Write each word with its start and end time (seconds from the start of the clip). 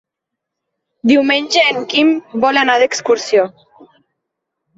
Diumenge 1.11 1.65
en 1.73 1.77
Quim 1.91 2.09
vol 2.47 2.61
anar 2.63 2.79
d'excursió. 2.85 3.45